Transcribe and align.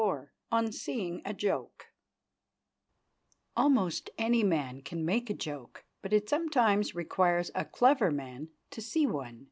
XXIV 0.01 0.29
ON 0.51 0.71
SEEING 0.71 1.21
A 1.25 1.31
JOKE 1.35 1.87
Almost 3.55 4.09
any 4.17 4.41
man 4.43 4.81
can 4.81 5.05
make 5.05 5.29
a 5.29 5.35
joke, 5.35 5.85
but 6.01 6.11
it 6.11 6.27
sometimes 6.27 6.95
requires 6.95 7.51
a 7.53 7.65
clever 7.65 8.09
man 8.09 8.49
to 8.71 8.81
see 8.81 9.05
one. 9.05 9.39